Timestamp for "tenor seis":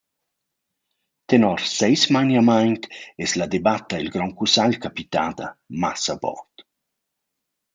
1.33-2.05